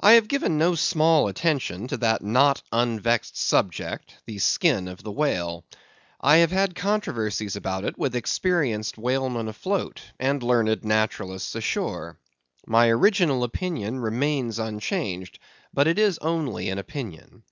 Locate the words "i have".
0.00-0.26, 6.20-6.50